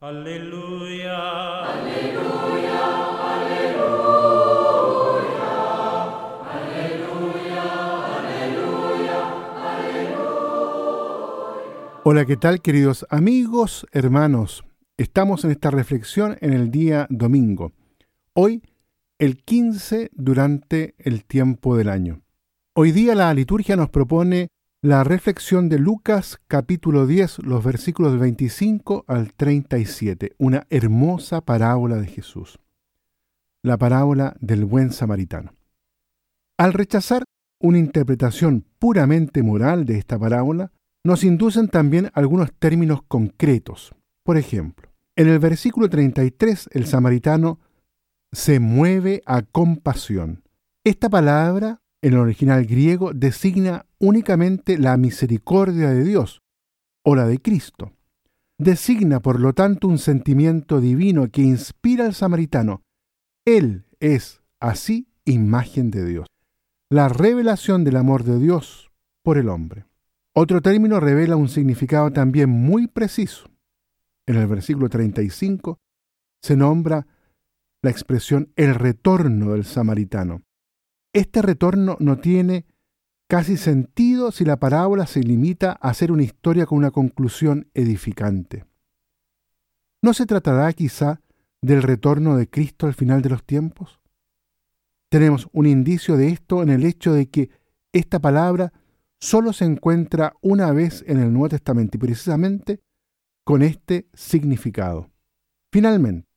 [0.00, 1.18] Aleluya.
[1.64, 2.78] Aleluya,
[3.34, 3.98] aleluya,
[6.54, 7.64] aleluya,
[8.14, 9.18] aleluya,
[9.72, 10.30] aleluya.
[12.04, 14.62] Hola, ¿qué tal queridos amigos, hermanos?
[14.96, 17.72] Estamos en esta reflexión en el día domingo.
[18.34, 18.62] Hoy,
[19.18, 22.22] el 15 durante el tiempo del año.
[22.72, 24.46] Hoy día la liturgia nos propone
[24.80, 31.96] la reflexión de Lucas capítulo 10, los versículos del 25 al 37, una hermosa parábola
[31.96, 32.60] de Jesús.
[33.62, 35.52] La parábola del buen samaritano.
[36.58, 37.24] Al rechazar
[37.58, 40.70] una interpretación puramente moral de esta parábola,
[41.02, 43.96] nos inducen también algunos términos concretos.
[44.22, 47.58] Por ejemplo, en el versículo 33 el samaritano
[48.30, 50.44] se mueve a compasión.
[50.84, 56.42] Esta palabra en el original griego designa únicamente la misericordia de Dios
[57.04, 57.92] o la de Cristo.
[58.58, 62.82] Designa, por lo tanto, un sentimiento divino que inspira al samaritano.
[63.44, 66.26] Él es, así, imagen de Dios.
[66.90, 68.90] La revelación del amor de Dios
[69.22, 69.86] por el hombre.
[70.34, 73.50] Otro término revela un significado también muy preciso.
[74.26, 75.78] En el versículo 35
[76.42, 77.06] se nombra
[77.82, 80.42] la expresión el retorno del samaritano.
[81.18, 82.64] Este retorno no tiene
[83.26, 88.66] casi sentido si la parábola se limita a ser una historia con una conclusión edificante.
[90.00, 91.20] ¿No se tratará quizá
[91.60, 93.98] del retorno de Cristo al final de los tiempos?
[95.08, 97.50] Tenemos un indicio de esto en el hecho de que
[97.92, 98.72] esta palabra
[99.18, 102.80] solo se encuentra una vez en el Nuevo Testamento y precisamente
[103.42, 105.10] con este significado.
[105.72, 106.28] Finalmente,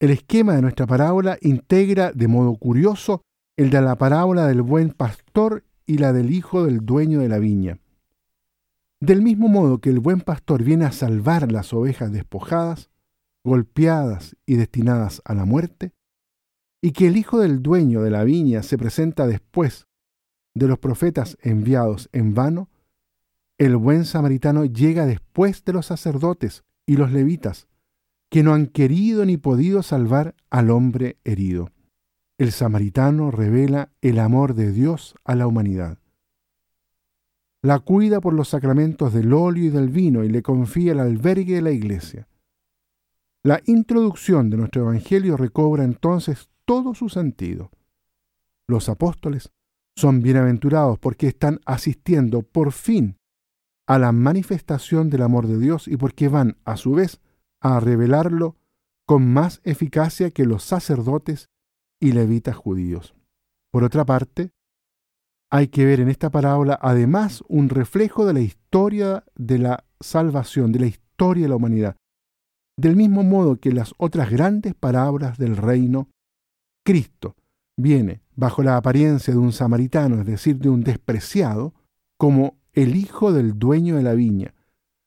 [0.00, 3.20] el esquema de nuestra parábola integra de modo curioso
[3.56, 7.38] el de la parábola del buen pastor y la del hijo del dueño de la
[7.38, 7.78] viña.
[9.00, 12.90] Del mismo modo que el buen pastor viene a salvar las ovejas despojadas,
[13.44, 15.92] golpeadas y destinadas a la muerte,
[16.80, 19.86] y que el hijo del dueño de la viña se presenta después
[20.54, 22.70] de los profetas enviados en vano,
[23.56, 27.68] el buen samaritano llega después de los sacerdotes y los levitas,
[28.30, 31.70] que no han querido ni podido salvar al hombre herido
[32.36, 35.98] el samaritano revela el amor de Dios a la humanidad.
[37.62, 41.54] La cuida por los sacramentos del óleo y del vino y le confía el albergue
[41.54, 42.28] de la iglesia.
[43.42, 47.70] La introducción de nuestro Evangelio recobra entonces todo su sentido.
[48.66, 49.52] Los apóstoles
[49.96, 53.16] son bienaventurados porque están asistiendo por fin
[53.86, 57.20] a la manifestación del amor de Dios y porque van, a su vez,
[57.60, 58.56] a revelarlo
[59.06, 61.50] con más eficacia que los sacerdotes
[62.04, 63.14] y levitas judíos.
[63.72, 64.50] Por otra parte,
[65.50, 70.70] hay que ver en esta parábola además un reflejo de la historia de la salvación,
[70.70, 71.96] de la historia de la humanidad.
[72.76, 76.10] Del mismo modo que las otras grandes parábolas del reino,
[76.84, 77.36] Cristo
[77.74, 81.72] viene bajo la apariencia de un samaritano, es decir, de un despreciado,
[82.18, 84.54] como el hijo del dueño de la viña,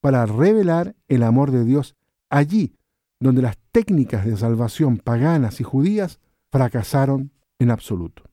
[0.00, 1.96] para revelar el amor de Dios
[2.30, 2.78] allí
[3.20, 6.20] donde las técnicas de salvación paganas y judías
[6.50, 8.24] fracasaron en absoluto.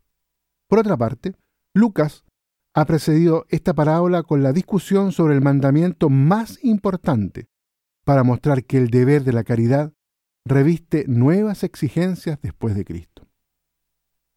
[0.67, 1.35] Por otra parte,
[1.73, 2.25] Lucas
[2.73, 7.47] ha precedido esta parábola con la discusión sobre el mandamiento más importante
[8.03, 9.93] para mostrar que el deber de la caridad
[10.45, 13.27] reviste nuevas exigencias después de Cristo.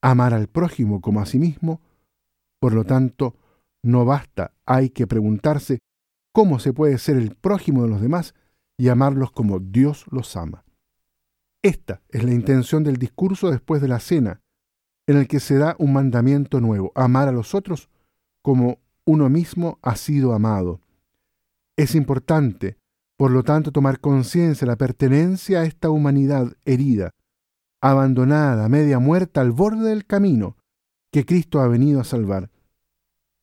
[0.00, 1.81] Amar al prójimo como a sí mismo,
[2.61, 3.37] por lo tanto,
[3.83, 5.81] no basta, hay que preguntarse
[6.33, 8.34] cómo se puede ser el prójimo de los demás
[8.77, 10.65] y amarlos como Dios los ama.
[11.62, 14.41] Esta es la intención del discurso después de la cena,
[15.08, 17.88] en el que se da un mandamiento nuevo, amar a los otros
[18.42, 20.80] como uno mismo ha sido amado.
[21.76, 22.76] Es importante,
[23.16, 27.10] por lo tanto, tomar conciencia de la pertenencia a esta humanidad herida,
[27.80, 30.56] abandonada, media muerta al borde del camino
[31.12, 32.50] que Cristo ha venido a salvar.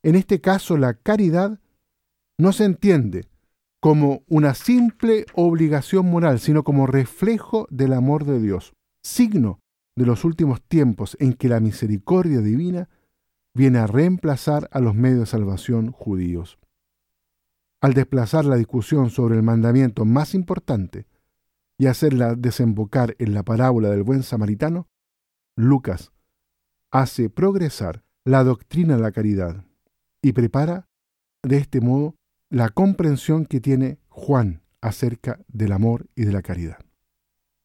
[0.03, 1.59] En este caso, la caridad
[2.37, 3.27] no se entiende
[3.85, 8.73] como una simple obligación moral, sino como reflejo del amor de Dios,
[9.03, 9.59] signo
[9.95, 12.89] de los últimos tiempos en que la misericordia divina
[13.53, 16.57] viene a reemplazar a los medios de salvación judíos.
[17.79, 21.05] Al desplazar la discusión sobre el mandamiento más importante
[21.77, 24.87] y hacerla desembocar en la parábola del buen samaritano,
[25.55, 26.11] Lucas
[26.89, 29.63] hace progresar la doctrina de la caridad
[30.23, 30.87] y prepara
[31.43, 32.15] de este modo
[32.49, 36.79] la comprensión que tiene Juan acerca del amor y de la caridad,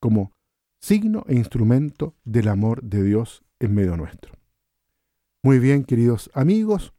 [0.01, 0.33] como
[0.81, 4.33] signo e instrumento del amor de Dios en medio nuestro.
[5.43, 6.93] Muy bien, queridos amigos,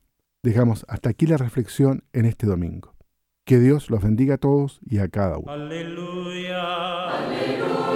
[0.44, 2.96] dejamos hasta aquí la reflexión en este domingo.
[3.44, 5.52] Que Dios los bendiga a todos y a cada uno.
[5.52, 7.10] Aleluya.
[7.10, 7.91] Aleluya.